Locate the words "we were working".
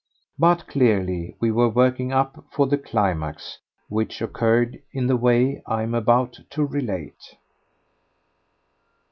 1.39-2.11